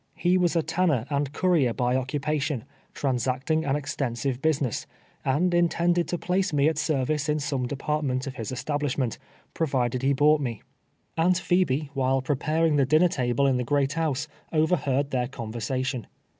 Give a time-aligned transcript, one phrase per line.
[0.15, 2.63] He was a tanner and currier by occu pation,
[2.95, 4.87] transacting an extensive business,
[5.23, 9.19] and intend ed to place me at service in some department of liis establishment,
[9.53, 10.63] provided lie bought me.
[11.17, 16.07] Aunt Phebe, while preparing the dinner table in the great house, overheard their conversation.